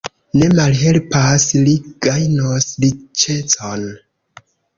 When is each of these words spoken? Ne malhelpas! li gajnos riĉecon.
Ne 0.37 0.45
malhelpas! 0.59 1.45
li 1.67 1.75
gajnos 2.07 2.67
riĉecon. 2.87 3.87